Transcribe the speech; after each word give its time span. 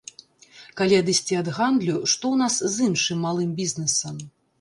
Калі 0.79 0.95
адысці 1.01 1.37
ад 1.41 1.51
гандлю, 1.57 1.97
што 2.13 2.23
ў 2.33 2.39
нас 2.41 2.55
з 2.77 2.87
іншым 2.87 3.21
малым 3.27 3.53
бізнесам? 3.61 4.17